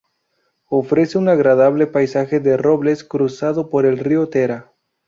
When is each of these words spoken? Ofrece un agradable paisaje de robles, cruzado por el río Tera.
Ofrece 0.71 1.19
un 1.19 1.29
agradable 1.29 1.85
paisaje 1.85 2.39
de 2.39 2.57
robles, 2.57 3.03
cruzado 3.03 3.69
por 3.69 3.85
el 3.85 3.99
río 3.99 4.27
Tera. 4.29 4.73